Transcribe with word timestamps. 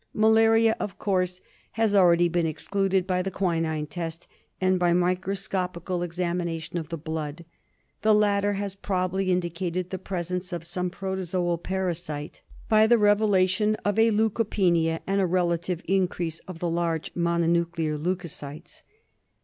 Malaria, 0.15 0.75
of 0.79 0.97
course, 0.97 1.41
has 1.73 1.93
already 1.93 2.27
been 2.27 2.47
excluded 2.47 3.05
by 3.05 3.21
the 3.21 3.29
quinine 3.29 3.85
test 3.85 4.27
and 4.59 4.79
by 4.79 4.93
microscopical 4.93 6.01
examination 6.01 6.77
of 6.79 6.89
the 6.89 6.97
blood. 6.97 7.45
The 8.01 8.11
latter 8.15 8.53
has 8.53 8.73
probably 8.73 9.31
indicated 9.31 9.91
the 9.91 9.99
presence 9.99 10.51
of 10.51 10.65
some 10.65 10.89
protozoal 10.89 11.55
infection 11.55 12.31
by 12.67 12.87
the 12.87 12.97
revelation 12.97 13.75
of 13.85 13.99
a 13.99 14.09
leucopenia 14.09 15.01
and 15.05 15.21
a 15.21 15.27
relative 15.27 15.83
increase 15.87 16.39
of 16.47 16.57
the 16.57 16.67
large 16.71 17.11
mono 17.13 17.45
nuclear 17.45 17.95
leucocytes. 17.95 18.81